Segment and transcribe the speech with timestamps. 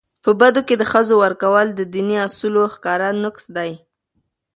[0.23, 3.71] په بدو کي د ښځو ورکول د دیني اصولو ښکاره نقض دی.